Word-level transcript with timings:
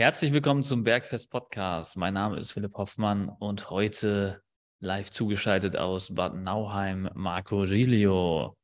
Herzlich 0.00 0.32
willkommen 0.32 0.62
zum 0.62 0.82
Bergfest 0.82 1.30
Podcast. 1.30 1.94
Mein 1.98 2.14
Name 2.14 2.38
ist 2.38 2.52
Philipp 2.52 2.72
Hoffmann 2.72 3.28
und 3.28 3.68
heute 3.68 4.40
live 4.78 5.10
zugeschaltet 5.10 5.76
aus 5.76 6.14
Bad 6.14 6.36
Nauheim 6.36 7.10
Marco 7.12 7.64
Giglio. 7.64 8.56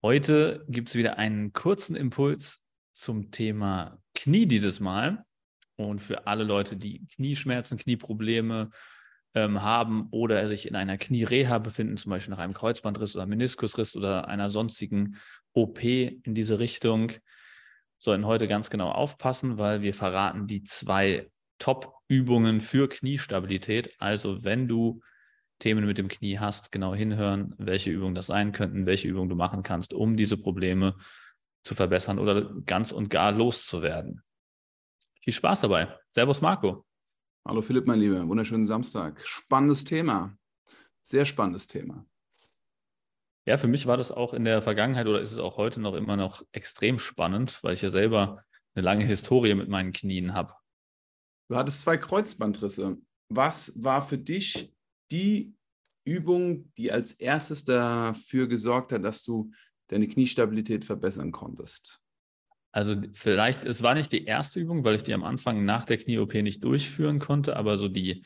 Heute 0.00 0.64
gibt 0.68 0.88
es 0.88 0.94
wieder 0.94 1.18
einen 1.18 1.52
kurzen 1.52 1.96
Impuls 1.96 2.62
zum 2.94 3.30
Thema 3.30 3.98
Knie 4.14 4.46
dieses 4.46 4.80
Mal. 4.80 5.22
Und 5.76 6.00
für 6.00 6.26
alle 6.26 6.44
Leute, 6.44 6.78
die 6.78 7.06
Knieschmerzen, 7.08 7.76
Knieprobleme 7.76 8.70
ähm, 9.34 9.60
haben 9.60 10.08
oder 10.12 10.48
sich 10.48 10.66
in 10.66 10.76
einer 10.76 10.96
Kniereha 10.96 11.58
befinden, 11.58 11.98
zum 11.98 12.08
Beispiel 12.08 12.30
nach 12.30 12.42
einem 12.42 12.54
Kreuzbandriss 12.54 13.14
oder 13.14 13.26
Meniskusriss 13.26 13.94
oder 13.96 14.28
einer 14.28 14.48
sonstigen 14.48 15.16
OP 15.52 15.84
in 15.84 16.32
diese 16.32 16.58
Richtung, 16.58 17.12
sollten 18.02 18.26
heute 18.26 18.48
ganz 18.48 18.68
genau 18.68 18.90
aufpassen, 18.90 19.58
weil 19.58 19.80
wir 19.80 19.94
verraten 19.94 20.48
die 20.48 20.64
zwei 20.64 21.30
Top-Übungen 21.58 22.60
für 22.60 22.88
Kniestabilität. 22.88 23.94
Also 23.98 24.42
wenn 24.42 24.66
du 24.66 25.00
Themen 25.60 25.86
mit 25.86 25.98
dem 25.98 26.08
Knie 26.08 26.40
hast, 26.40 26.72
genau 26.72 26.96
hinhören, 26.96 27.54
welche 27.58 27.92
Übungen 27.92 28.16
das 28.16 28.26
sein 28.26 28.50
könnten, 28.50 28.86
welche 28.86 29.06
Übungen 29.06 29.28
du 29.28 29.36
machen 29.36 29.62
kannst, 29.62 29.94
um 29.94 30.16
diese 30.16 30.36
Probleme 30.36 30.96
zu 31.62 31.76
verbessern 31.76 32.18
oder 32.18 32.52
ganz 32.66 32.90
und 32.90 33.08
gar 33.08 33.30
loszuwerden. 33.30 34.20
Viel 35.20 35.32
Spaß 35.32 35.60
dabei. 35.60 35.96
Servus 36.10 36.40
Marco. 36.40 36.84
Hallo 37.46 37.62
Philipp, 37.62 37.86
mein 37.86 38.00
Lieber. 38.00 38.26
Wunderschönen 38.26 38.64
Samstag. 38.64 39.20
Spannendes 39.24 39.84
Thema. 39.84 40.36
Sehr 41.02 41.24
spannendes 41.24 41.68
Thema. 41.68 42.04
Ja, 43.46 43.56
für 43.56 43.66
mich 43.66 43.86
war 43.86 43.96
das 43.96 44.12
auch 44.12 44.34
in 44.34 44.44
der 44.44 44.62
Vergangenheit 44.62 45.06
oder 45.06 45.20
ist 45.20 45.32
es 45.32 45.38
auch 45.38 45.56
heute 45.56 45.80
noch 45.80 45.94
immer 45.94 46.16
noch 46.16 46.42
extrem 46.52 46.98
spannend, 46.98 47.58
weil 47.62 47.74
ich 47.74 47.82
ja 47.82 47.90
selber 47.90 48.44
eine 48.74 48.84
lange 48.84 49.04
Historie 49.04 49.54
mit 49.54 49.68
meinen 49.68 49.92
Knien 49.92 50.32
habe. 50.32 50.54
Du 51.48 51.56
hattest 51.56 51.80
zwei 51.80 51.96
Kreuzbandrisse. 51.96 52.98
Was 53.28 53.72
war 53.82 54.00
für 54.00 54.18
dich 54.18 54.72
die 55.10 55.54
Übung, 56.04 56.72
die 56.76 56.92
als 56.92 57.12
erstes 57.12 57.64
dafür 57.64 58.46
gesorgt 58.46 58.92
hat, 58.92 59.04
dass 59.04 59.22
du 59.22 59.50
deine 59.88 60.08
Kniestabilität 60.08 60.84
verbessern 60.84 61.32
konntest? 61.32 62.00
Also 62.72 62.96
vielleicht, 63.12 63.64
es 63.64 63.82
war 63.82 63.94
nicht 63.94 64.12
die 64.12 64.24
erste 64.24 64.58
Übung, 64.60 64.84
weil 64.84 64.94
ich 64.94 65.02
die 65.02 65.12
am 65.12 65.24
Anfang 65.24 65.64
nach 65.64 65.84
der 65.84 65.98
Knie-OP 65.98 66.34
nicht 66.36 66.64
durchführen 66.64 67.18
konnte, 67.18 67.56
aber 67.56 67.76
so 67.76 67.88
die, 67.88 68.24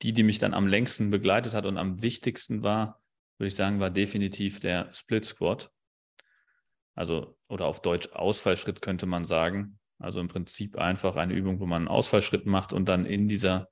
die, 0.00 0.12
die 0.12 0.22
mich 0.22 0.38
dann 0.38 0.54
am 0.54 0.66
längsten 0.66 1.10
begleitet 1.10 1.52
hat 1.52 1.66
und 1.66 1.76
am 1.76 2.00
wichtigsten 2.00 2.62
war, 2.62 3.03
würde 3.38 3.48
ich 3.48 3.54
sagen, 3.54 3.80
war 3.80 3.90
definitiv 3.90 4.60
der 4.60 4.92
Split 4.92 5.24
Squat. 5.24 5.70
Also, 6.94 7.36
oder 7.48 7.66
auf 7.66 7.82
Deutsch 7.82 8.08
Ausfallschritt 8.12 8.80
könnte 8.80 9.06
man 9.06 9.24
sagen. 9.24 9.78
Also 9.98 10.20
im 10.20 10.28
Prinzip 10.28 10.76
einfach 10.76 11.16
eine 11.16 11.34
Übung, 11.34 11.60
wo 11.60 11.66
man 11.66 11.82
einen 11.82 11.88
Ausfallschritt 11.88 12.46
macht 12.46 12.72
und 12.72 12.88
dann 12.88 13.06
in 13.06 13.28
dieser, 13.28 13.68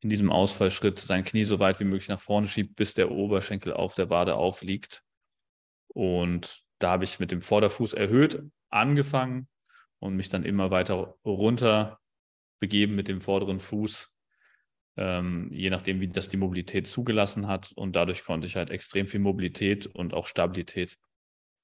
in 0.00 0.10
diesem 0.10 0.30
Ausfallschritt 0.30 0.98
sein 0.98 1.24
Knie 1.24 1.44
so 1.44 1.58
weit 1.58 1.80
wie 1.80 1.84
möglich 1.84 2.08
nach 2.08 2.20
vorne 2.20 2.48
schiebt, 2.48 2.76
bis 2.76 2.94
der 2.94 3.10
Oberschenkel 3.10 3.72
auf 3.72 3.94
der 3.94 4.10
Wade 4.10 4.34
aufliegt. 4.34 5.02
Und 5.88 6.62
da 6.78 6.92
habe 6.92 7.04
ich 7.04 7.18
mit 7.18 7.30
dem 7.30 7.42
Vorderfuß 7.42 7.94
erhöht 7.94 8.42
angefangen 8.70 9.48
und 9.98 10.14
mich 10.14 10.28
dann 10.28 10.44
immer 10.44 10.70
weiter 10.70 11.16
runter 11.24 11.98
begeben 12.58 12.94
mit 12.94 13.08
dem 13.08 13.20
vorderen 13.20 13.60
Fuß 13.60 14.12
ähm, 14.98 15.48
je 15.52 15.70
nachdem, 15.70 16.00
wie 16.00 16.08
das 16.08 16.28
die 16.28 16.36
Mobilität 16.36 16.88
zugelassen 16.88 17.46
hat. 17.46 17.72
Und 17.76 17.94
dadurch 17.94 18.24
konnte 18.24 18.46
ich 18.46 18.56
halt 18.56 18.70
extrem 18.70 19.06
viel 19.06 19.20
Mobilität 19.20 19.86
und 19.86 20.12
auch 20.12 20.26
Stabilität 20.26 20.96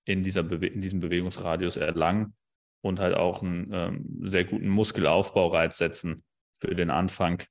in, 0.04 0.22
dieser 0.22 0.44
Bewe 0.44 0.66
in 0.66 0.80
diesem 0.80 1.00
Bewegungsradius 1.00 1.76
erlangen 1.76 2.34
und 2.80 3.00
halt 3.00 3.14
auch 3.14 3.42
einen 3.42 3.70
ähm, 3.72 4.20
sehr 4.22 4.44
guten 4.44 4.68
Muskelaufbaureiz 4.68 5.78
setzen 5.78 6.22
für 6.54 6.74
den 6.74 6.90
Anfang. 6.90 7.42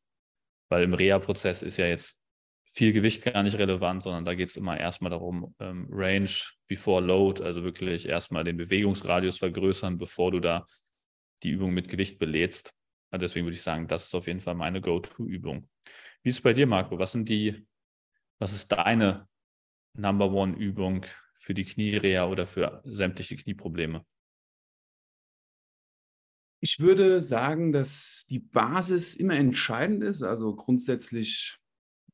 Weil 0.70 0.84
im 0.84 0.94
Reha-Prozess 0.94 1.62
ist 1.62 1.78
ja 1.78 1.88
jetzt 1.88 2.18
viel 2.70 2.94
Gewicht 2.94 3.26
gar 3.26 3.44
nicht 3.44 3.58
relevant, 3.58 4.04
sondern 4.04 4.26
da 4.26 4.34
geht 4.36 4.50
es 4.50 4.56
immer 4.56 4.80
erstmal 4.80 5.12
darum, 5.12 5.54
ähm, 5.60 5.88
Range 5.92 6.30
before 6.68 7.04
Load, 7.04 7.44
also 7.44 7.64
wirklich 7.64 8.08
erstmal 8.08 8.46
den 8.46 8.58
Bewegungsradius 8.58 9.38
vergrößern, 9.38 9.98
bevor 9.98 10.32
du 10.32 10.40
da 10.40 10.66
die 11.44 11.52
Übung 11.52 11.74
mit 11.74 11.90
Gewicht 11.90 12.20
belädst. 12.20 12.74
Deswegen 13.18 13.46
würde 13.46 13.56
ich 13.56 13.62
sagen, 13.62 13.88
das 13.88 14.06
ist 14.06 14.16
auf 14.16 14.28
jeden 14.28 14.42
Fall 14.42 14.56
meine 14.56 14.82
Go-To-Übung. 14.82 15.70
Wie 16.24 16.30
ist 16.30 16.36
es 16.36 16.42
bei 16.42 16.54
dir, 16.54 16.68
Marco? 16.68 16.98
Was 16.98 17.12
sind 17.12 17.30
die, 17.30 17.66
was 18.40 18.54
ist 18.54 18.72
deine 18.72 19.28
Number 19.94 20.32
One-Übung 20.32 21.06
für 21.38 21.54
die 21.54 21.66
Kniereha 21.66 22.28
oder 22.28 22.48
für 22.48 22.82
sämtliche 22.86 23.36
Knieprobleme? 23.36 24.06
Ich 26.62 26.80
würde 26.80 27.22
sagen, 27.22 27.74
dass 27.74 28.26
die 28.30 28.40
Basis 28.40 29.16
immer 29.16 29.36
entscheidend 29.36 30.02
ist, 30.02 30.24
also 30.24 30.56
grundsätzlich 30.56 31.58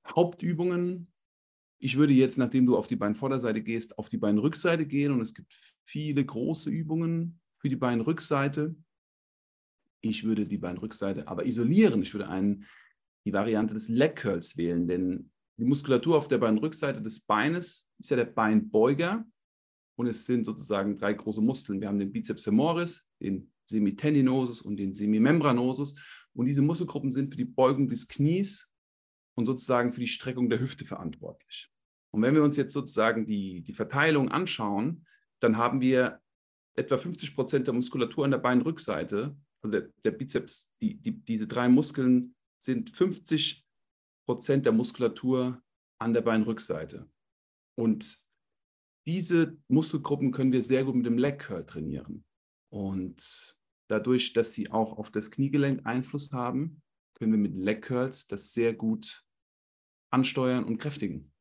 Hauptübungen. 0.07 1.13
Ich 1.77 1.97
würde 1.97 2.13
jetzt, 2.13 2.37
nachdem 2.37 2.65
du 2.65 2.75
auf 2.75 2.87
die 2.87 2.95
Beinvorderseite 2.95 3.61
gehst, 3.61 3.99
auf 3.99 4.09
die 4.09 4.17
Beinrückseite 4.17 4.87
gehen 4.87 5.11
und 5.11 5.21
es 5.21 5.35
gibt 5.35 5.53
viele 5.85 6.25
große 6.25 6.71
Übungen 6.71 7.39
für 7.59 7.69
die 7.69 7.75
Beinrückseite. 7.75 8.75
Ich 10.01 10.23
würde 10.23 10.45
die 10.45 10.57
Beinrückseite 10.57 11.27
aber 11.27 11.45
isolieren. 11.45 12.01
Ich 12.01 12.13
würde 12.13 12.29
einen, 12.29 12.65
die 13.25 13.33
Variante 13.33 13.73
des 13.73 13.89
Leg 13.89 14.15
Curls 14.15 14.57
wählen, 14.57 14.87
denn 14.87 15.31
die 15.57 15.65
Muskulatur 15.65 16.17
auf 16.17 16.27
der 16.27 16.37
Beinrückseite 16.37 17.01
des 17.01 17.19
Beines 17.19 17.87
ist 17.99 18.11
ja 18.11 18.15
der 18.15 18.25
Beinbeuger 18.25 19.25
und 19.97 20.07
es 20.07 20.25
sind 20.25 20.45
sozusagen 20.45 20.95
drei 20.95 21.13
große 21.13 21.41
Muskeln. 21.41 21.81
Wir 21.81 21.89
haben 21.89 21.99
den 21.99 22.13
Bizeps 22.13 22.45
femoris, 22.45 23.05
den 23.21 23.51
Semitendinosus 23.65 24.61
und 24.61 24.77
den 24.77 24.95
Semimembranosus 24.95 25.95
und 26.33 26.45
diese 26.45 26.61
Muskelgruppen 26.61 27.11
sind 27.11 27.31
für 27.31 27.37
die 27.37 27.45
Beugung 27.45 27.89
des 27.89 28.07
Knies 28.07 28.71
und 29.35 29.45
sozusagen 29.45 29.91
für 29.91 29.99
die 29.99 30.07
Streckung 30.07 30.49
der 30.49 30.61
Hüfte 30.61 30.85
verantwortlich. 30.85 31.69
Und 32.11 32.21
wenn 32.21 32.33
wir 32.33 32.43
uns 32.43 32.57
jetzt 32.57 32.73
sozusagen 32.73 33.25
die, 33.25 33.61
die 33.61 33.73
Verteilung 33.73 34.29
anschauen, 34.29 35.05
dann 35.39 35.57
haben 35.57 35.81
wir 35.81 36.19
etwa 36.75 36.97
50 36.97 37.35
Prozent 37.35 37.67
der 37.67 37.73
Muskulatur 37.73 38.25
an 38.25 38.31
der 38.31 38.37
Beinrückseite 38.39 39.35
also 39.61 39.79
der, 39.79 39.89
der 40.03 40.11
Bizeps, 40.11 40.71
die, 40.81 40.95
die, 40.95 41.11
diese 41.11 41.47
drei 41.47 41.67
Muskeln 41.69 42.35
sind 42.59 42.89
50 42.89 43.65
Prozent 44.25 44.65
der 44.65 44.73
Muskulatur 44.73 45.61
an 45.99 46.13
der 46.13 46.21
Beinrückseite. 46.21 47.09
Und 47.77 48.19
diese 49.07 49.57
Muskelgruppen 49.67 50.31
können 50.31 50.51
wir 50.51 50.61
sehr 50.61 50.83
gut 50.83 50.95
mit 50.95 51.05
dem 51.05 51.17
Leg 51.17 51.39
Curl 51.39 51.65
trainieren. 51.65 52.23
Und 52.71 53.57
dadurch, 53.89 54.33
dass 54.33 54.53
sie 54.53 54.69
auch 54.71 54.97
auf 54.97 55.11
das 55.11 55.31
Kniegelenk 55.31 55.85
Einfluss 55.85 56.31
haben, 56.31 56.81
können 57.15 57.31
wir 57.31 57.39
mit 57.39 57.55
Leg 57.55 57.81
Curls 57.81 58.27
das 58.27 58.53
sehr 58.53 58.73
gut 58.73 59.23
ansteuern 60.11 60.63
und 60.63 60.77
kräftigen. 60.77 61.31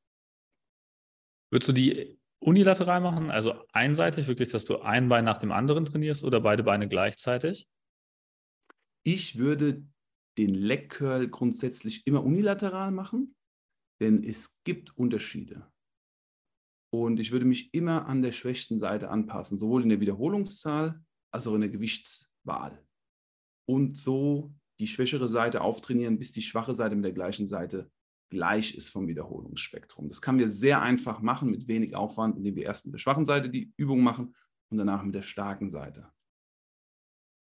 Würdest 1.51 1.69
du 1.69 1.73
die 1.73 2.19
unilateral 2.41 3.01
machen, 3.01 3.31
also 3.31 3.55
einseitig, 3.73 4.29
wirklich, 4.29 4.51
dass 4.51 4.65
du 4.65 4.79
ein 4.79 5.09
Bein 5.09 5.25
nach 5.25 5.39
dem 5.39 5.53
anderen 5.53 5.85
trainierst 5.85 6.25
oder 6.25 6.41
beide 6.41 6.63
Beine 6.63 6.89
gleichzeitig? 6.89 7.69
Ich 9.05 9.39
würde 9.39 9.87
den 10.39 10.55
Leg 10.55 10.91
Curl 10.91 11.29
grundsätzlich 11.29 12.07
immer 12.07 12.25
unilateral 12.25 12.91
machen, 12.91 13.35
denn 14.01 14.23
es 14.23 14.63
gibt 14.65 14.97
Unterschiede. 14.97 15.71
Und 16.91 17.21
ich 17.21 17.33
würde 17.33 17.45
mich 17.45 17.75
immer 17.75 18.07
an 18.07 18.23
der 18.23 18.33
schwächsten 18.33 18.79
Seite 18.79 19.11
anpassen, 19.11 19.59
sowohl 19.59 19.83
in 19.83 19.91
der 19.91 20.01
Wiederholungszahl 20.01 21.05
als 21.33 21.47
auch 21.47 21.55
in 21.55 21.61
der 21.61 21.71
Gewichtswahl. 21.71 22.83
Und 23.69 23.99
so 23.99 24.55
die 24.81 24.87
schwächere 24.87 25.29
Seite 25.29 25.61
auftrainieren, 25.61 26.19
bis 26.19 26.33
die 26.33 26.43
schwache 26.43 26.75
Seite 26.75 26.95
mit 26.95 27.05
der 27.05 27.13
gleichen 27.13 27.47
Seite 27.47 27.91
gleich 28.31 28.75
ist 28.75 28.89
vom 28.89 29.09
Wiederholungsspektrum. 29.09 30.09
Das 30.09 30.23
können 30.23 30.39
wir 30.39 30.49
sehr 30.49 30.81
einfach 30.81 31.21
machen 31.21 31.51
mit 31.51 31.67
wenig 31.67 31.95
Aufwand, 31.97 32.37
indem 32.37 32.57
wir 32.57 32.65
erst 32.65 32.87
mit 32.87 32.95
der 32.95 32.99
schwachen 32.99 33.25
Seite 33.25 33.51
die 33.51 33.73
Übung 33.77 34.03
machen 34.03 34.35
und 34.71 34.79
danach 34.79 35.03
mit 35.03 35.15
der 35.15 35.23
starken 35.23 35.71
Seite. 35.71 36.11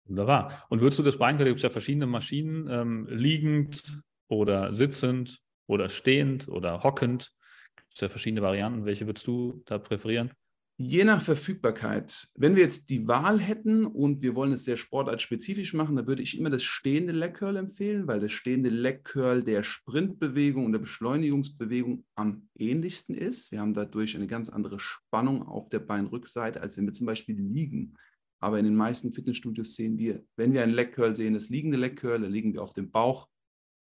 Wunderbar. 0.09 0.65
Und 0.71 0.81
würdest 0.81 0.99
du 0.99 1.03
das 1.03 1.19
Bein, 1.19 1.39
da 1.39 1.45
gibt 1.45 1.59
es 1.59 1.63
ja 1.63 1.71
verschiedene 1.71 2.07
Maschinen, 2.07 2.67
ähm, 2.71 3.07
liegend 3.11 4.01
oder 4.29 4.73
sitzend 4.73 5.41
oder 5.67 5.89
stehend 5.89 6.49
oder 6.49 6.83
hockend. 6.83 7.33
Gibt 7.77 7.95
es 7.95 8.01
ja 8.01 8.09
verschiedene 8.09 8.43
Varianten. 8.43 8.87
Welche 8.87 9.07
würdest 9.07 9.27
du 9.27 9.63
da 9.67 9.79
präferieren? 9.79 10.33
Je 10.81 11.03
nach 11.03 11.21
Verfügbarkeit. 11.21 12.29
Wenn 12.37 12.55
wir 12.55 12.63
jetzt 12.63 12.89
die 12.89 13.09
Wahl 13.09 13.41
hätten 13.41 13.85
und 13.85 14.23
wir 14.23 14.37
wollen 14.37 14.53
es 14.53 14.65
sehr 14.65 14.77
sportartspezifisch 14.77 15.75
machen, 15.75 15.97
dann 15.97 16.07
würde 16.07 16.23
ich 16.23 16.39
immer 16.39 16.51
das 16.51 16.63
stehende 16.63 17.13
Leg 17.13 17.35
Curl 17.35 17.57
empfehlen, 17.57 18.07
weil 18.07 18.21
das 18.21 18.31
stehende 18.31 18.71
Leg 18.71 19.03
Curl 19.03 19.43
der 19.43 19.65
Sprintbewegung 19.65 20.65
und 20.65 20.73
der 20.73 20.79
Beschleunigungsbewegung 20.79 22.05
am 22.15 22.49
ähnlichsten 22.57 23.17
ist. 23.17 23.51
Wir 23.51 23.59
haben 23.59 23.75
dadurch 23.75 24.15
eine 24.15 24.29
ganz 24.29 24.51
andere 24.51 24.79
Spannung 24.79 25.43
auf 25.43 25.69
der 25.69 25.81
Beinrückseite, 25.81 26.61
als 26.61 26.77
wenn 26.77 26.87
wir 26.87 26.93
zum 26.93 27.07
Beispiel 27.07 27.37
liegen. 27.37 27.97
Aber 28.41 28.59
in 28.59 28.65
den 28.65 28.77
meisten 28.77 29.13
Fitnessstudios 29.13 29.75
sehen 29.75 29.99
wir, 29.99 30.25
wenn 30.37 30.53
wir 30.53 30.63
einen 30.63 30.73
Leg 30.73 30.93
Curl 30.93 31.15
sehen, 31.15 31.35
das 31.35 31.49
liegende 31.49 31.77
Leg 31.77 31.97
Curl, 31.97 32.21
da 32.21 32.29
liegen 32.29 32.53
wir 32.53 32.63
auf 32.63 32.73
dem 32.73 32.91
Bauch, 32.91 33.29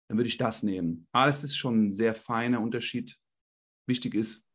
dann 0.09 0.17
würde 0.17 0.29
ich 0.29 0.37
das 0.37 0.63
nehmen. 0.63 1.07
Aber 1.11 1.29
es 1.29 1.43
ist 1.43 1.57
schon 1.57 1.85
ein 1.85 1.91
sehr 1.91 2.15
feiner 2.15 2.61
Unterschied. 2.61 3.17
Wichtig 3.87 4.15
ist, 4.15 4.45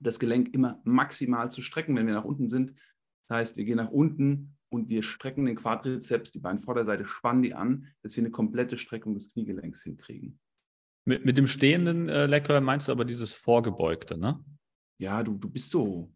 das 0.00 0.18
Gelenk 0.18 0.54
immer 0.54 0.80
maximal 0.84 1.50
zu 1.50 1.62
strecken, 1.62 1.96
wenn 1.96 2.06
wir 2.06 2.14
nach 2.14 2.24
unten 2.24 2.48
sind. 2.48 2.74
Das 3.28 3.38
heißt, 3.38 3.56
wir 3.56 3.64
gehen 3.64 3.76
nach 3.76 3.90
unten 3.90 4.56
und 4.70 4.88
wir 4.88 5.02
strecken 5.02 5.46
den 5.46 5.56
Quadrizeps, 5.56 6.32
die 6.32 6.40
Beinvorderseite, 6.40 7.04
spannen 7.04 7.42
die 7.42 7.54
an, 7.54 7.86
dass 8.02 8.16
wir 8.16 8.22
eine 8.22 8.30
komplette 8.30 8.76
Streckung 8.76 9.14
des 9.14 9.28
Kniegelenks 9.32 9.82
hinkriegen. 9.82 10.38
Mit, 11.04 11.24
mit 11.24 11.38
dem 11.38 11.46
stehenden 11.46 12.08
äh, 12.08 12.26
Lecker 12.26 12.60
meinst 12.60 12.88
du 12.88 12.92
aber 12.92 13.04
dieses 13.04 13.34
Vorgebeugte, 13.34 14.18
ne? 14.18 14.44
Ja, 15.00 15.22
du, 15.22 15.38
du 15.38 15.48
bist 15.48 15.70
so, 15.70 16.12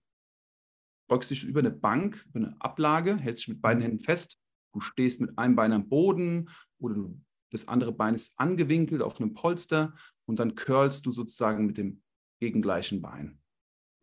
beugst 1.12 1.30
dich 1.30 1.44
über 1.44 1.60
eine 1.60 1.70
Bank, 1.70 2.24
über 2.30 2.46
eine 2.46 2.56
Ablage, 2.60 3.16
hältst 3.16 3.42
dich 3.42 3.54
mit 3.54 3.62
beiden 3.62 3.82
Händen 3.82 4.00
fest, 4.00 4.38
du 4.72 4.80
stehst 4.80 5.20
mit 5.20 5.36
einem 5.38 5.56
Bein 5.56 5.72
am 5.72 5.88
Boden 5.88 6.48
oder 6.78 6.94
du, 6.94 7.20
das 7.50 7.68
andere 7.68 7.92
Bein 7.92 8.14
ist 8.14 8.38
angewinkelt 8.38 9.02
auf 9.02 9.20
einem 9.20 9.34
Polster 9.34 9.92
und 10.26 10.38
dann 10.38 10.54
curlst 10.54 11.04
du 11.04 11.12
sozusagen 11.12 11.66
mit 11.66 11.76
dem 11.76 12.02
gegengleichen 12.40 13.02
Bein. 13.02 13.38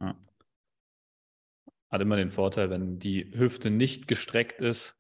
Ja 0.02 0.16
hat 1.90 2.02
immer 2.02 2.16
den 2.16 2.30
Vorteil, 2.30 2.70
wenn 2.70 3.00
die 3.00 3.32
Hüfte 3.36 3.70
nicht 3.70 4.08
gestreckt 4.08 4.62
ist, 4.62 4.96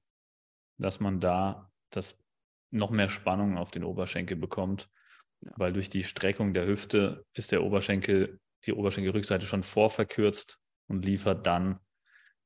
dass 0.78 1.00
man 1.00 1.20
da 1.20 1.72
das 1.92 2.18
noch 2.72 2.92
mehr 2.92 3.10
Spannung 3.10 3.58
auf 3.58 3.72
den 3.72 3.84
Oberschenkel 3.84 4.38
bekommt, 4.38 4.90
ja. 5.42 5.52
weil 5.56 5.74
durch 5.74 5.90
die 5.90 6.04
Streckung 6.04 6.54
der 6.54 6.68
Hüfte 6.68 7.26
ist 7.34 7.52
der 7.52 7.64
Oberschenkel, 7.64 8.40
die 8.66 8.74
Oberschenkelrückseite 8.74 9.46
schon 9.46 9.64
vorverkürzt 9.64 10.60
und 10.88 11.06
liefert 11.06 11.46
dann 11.46 11.80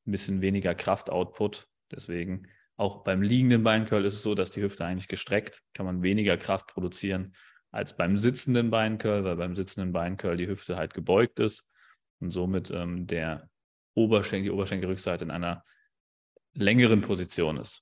ein 0.06 0.12
bisschen 0.12 0.42
weniger 0.42 0.76
Kraftoutput. 0.76 1.68
Deswegen 1.92 2.48
auch 2.76 3.04
beim 3.04 3.22
liegenden 3.22 3.64
Beincurl 3.64 4.06
ist 4.06 4.16
es 4.16 4.24
so, 4.24 4.36
dass 4.36 4.52
die 4.52 4.62
Hüfte 4.62 4.86
eigentlich 4.86 5.08
gestreckt, 5.08 5.62
kann 5.74 5.86
man 5.86 6.02
weniger 6.02 6.38
Kraft 6.38 6.68
produzieren 6.68 7.36
als 7.72 7.98
beim 7.98 8.18
sitzenden 8.18 8.70
Beincurl, 8.70 9.24
weil 9.24 9.36
beim 9.36 9.56
sitzenden 9.56 9.94
Beincurl 9.94 10.38
die 10.38 10.48
Hüfte 10.48 10.78
halt 10.78 10.94
gebeugt 10.94 11.40
ist 11.40 11.66
und 12.20 12.32
somit 12.32 12.70
ähm, 12.72 13.08
der 13.08 13.50
Oberschenkel, 13.96 14.50
die 14.50 14.52
Oberschenkelrückseite 14.52 15.26
in 15.26 15.32
einer 15.32 15.64
längeren 16.54 17.02
Position 17.02 17.58
ist, 17.58 17.82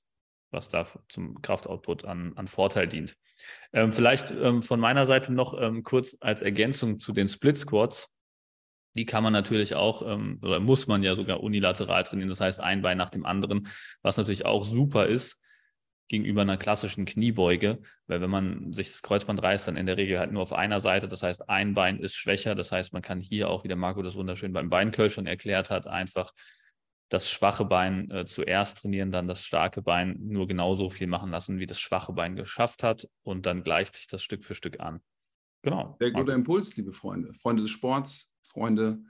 was 0.50 0.70
da 0.70 0.86
zum 1.08 1.40
Kraftoutput 1.42 2.04
an, 2.04 2.32
an 2.36 2.48
Vorteil 2.48 2.86
dient. 2.86 3.16
Ähm, 3.72 3.92
vielleicht 3.92 4.30
ähm, 4.30 4.62
von 4.62 4.80
meiner 4.80 5.04
Seite 5.04 5.32
noch 5.32 5.58
ähm, 5.60 5.82
kurz 5.82 6.16
als 6.20 6.42
Ergänzung 6.42 6.98
zu 6.98 7.12
den 7.12 7.28
Split 7.28 7.58
Squats. 7.58 8.08
Die 8.94 9.06
kann 9.06 9.22
man 9.22 9.32
natürlich 9.32 9.74
auch 9.74 10.02
ähm, 10.06 10.38
oder 10.42 10.60
muss 10.60 10.86
man 10.86 11.02
ja 11.02 11.14
sogar 11.14 11.42
unilateral 11.42 12.02
trainieren, 12.04 12.28
das 12.28 12.40
heißt 12.40 12.60
ein 12.60 12.82
Bein 12.82 12.98
nach 12.98 13.10
dem 13.10 13.24
anderen, 13.24 13.68
was 14.02 14.16
natürlich 14.16 14.44
auch 14.44 14.64
super 14.64 15.06
ist 15.06 15.38
gegenüber 16.08 16.42
einer 16.42 16.58
klassischen 16.58 17.06
Kniebeuge, 17.06 17.80
weil 18.06 18.20
wenn 18.20 18.28
man 18.28 18.72
sich 18.72 18.90
das 18.90 19.00
Kreuzband 19.00 19.42
reißt, 19.42 19.66
dann 19.66 19.76
in 19.76 19.86
der 19.86 19.96
Regel 19.96 20.18
halt 20.18 20.30
nur 20.30 20.42
auf 20.42 20.52
einer 20.52 20.78
Seite, 20.80 21.08
das 21.08 21.22
heißt 21.22 21.48
ein 21.48 21.72
Bein 21.72 21.98
ist 21.98 22.14
schwächer, 22.14 22.54
das 22.54 22.70
heißt 22.70 22.92
man 22.92 23.00
kann 23.00 23.20
hier 23.20 23.48
auch, 23.48 23.64
wie 23.64 23.68
der 23.68 23.78
Marco 23.78 24.02
das 24.02 24.14
wunderschön 24.14 24.52
beim 24.52 24.68
Beincurl 24.68 25.08
schon 25.08 25.26
erklärt 25.26 25.70
hat, 25.70 25.86
einfach 25.86 26.32
das 27.08 27.30
schwache 27.30 27.64
Bein 27.64 28.10
äh, 28.10 28.26
zuerst 28.26 28.78
trainieren, 28.78 29.12
dann 29.12 29.28
das 29.28 29.44
starke 29.44 29.82
Bein 29.82 30.16
nur 30.20 30.46
genauso 30.46 30.88
viel 30.90 31.06
machen 31.06 31.30
lassen, 31.30 31.58
wie 31.58 31.66
das 31.66 31.78
schwache 31.78 32.12
Bein 32.12 32.36
geschafft 32.36 32.82
hat 32.82 33.08
und 33.22 33.46
dann 33.46 33.62
gleicht 33.62 33.96
sich 33.96 34.06
das 34.06 34.22
Stück 34.22 34.44
für 34.44 34.54
Stück 34.54 34.80
an. 34.80 35.00
Genau. 35.62 35.96
Sehr 36.00 36.10
guter 36.10 36.34
Impuls, 36.34 36.76
liebe 36.76 36.92
Freunde. 36.92 37.32
Freunde 37.34 37.62
des 37.62 37.70
Sports, 37.70 38.31
Freunde 38.42 39.02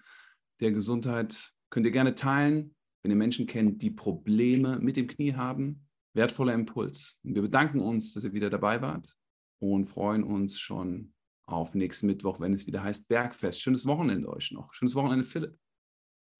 der 0.60 0.72
Gesundheit. 0.72 1.52
Könnt 1.70 1.86
ihr 1.86 1.92
gerne 1.92 2.14
teilen, 2.14 2.74
wenn 3.02 3.10
ihr 3.10 3.16
Menschen 3.16 3.46
kennt, 3.46 3.82
die 3.82 3.90
Probleme 3.90 4.78
mit 4.78 4.96
dem 4.96 5.08
Knie 5.08 5.34
haben, 5.34 5.88
wertvoller 6.14 6.54
Impuls. 6.54 7.18
Wir 7.22 7.42
bedanken 7.42 7.80
uns, 7.80 8.12
dass 8.12 8.24
ihr 8.24 8.32
wieder 8.32 8.50
dabei 8.50 8.80
wart 8.82 9.16
und 9.58 9.86
freuen 9.86 10.24
uns 10.24 10.58
schon 10.58 11.12
auf 11.46 11.74
nächsten 11.74 12.06
Mittwoch, 12.06 12.40
wenn 12.40 12.52
es 12.52 12.66
wieder 12.66 12.82
heißt 12.82 13.08
Bergfest. 13.08 13.60
Schönes 13.60 13.86
Wochenende 13.86 14.28
euch 14.28 14.52
noch. 14.52 14.72
Schönes 14.72 14.94
Wochenende, 14.94 15.24
Philipp. 15.24 15.56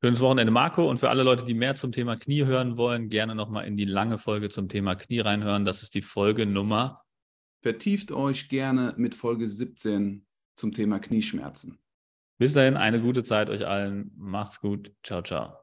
Schönes 0.03 0.21
Wochenende, 0.21 0.53
Marco. 0.53 0.89
Und 0.89 0.99
für 0.99 1.11
alle 1.11 1.23
Leute, 1.23 1.45
die 1.45 1.55
mehr 1.55 1.77
zum 1.77 1.93
Thema 1.93 2.17
Knie 2.17 2.45
hören 2.45 2.77
wollen, 2.77 3.09
gerne 3.09 3.35
nochmal 3.35 3.67
in 3.67 3.77
die 3.77 3.85
lange 3.85 4.19
Folge 4.19 4.49
zum 4.49 4.69
Thema 4.69 4.97
Knie 4.97 5.21
reinhören. 5.21 5.65
Das 5.65 5.83
ist 5.83 5.95
die 5.95 6.03
Folge 6.03 6.47
Nummer. 6.47 7.03
Vertieft 7.63 8.11
euch 8.11 8.49
gerne 8.49 8.95
mit 8.97 9.15
Folge 9.15 9.47
17 9.47 10.27
zum 10.57 10.73
Thema 10.73 10.99
Knieschmerzen. 10.99 11.79
Bis 12.39 12.53
dahin, 12.55 12.77
eine 12.77 13.01
gute 13.01 13.23
Zeit 13.25 13.49
euch 13.51 13.67
allen. 13.67 14.13
Macht's 14.17 14.61
gut. 14.61 14.93
Ciao, 15.03 15.23
ciao. 15.23 15.62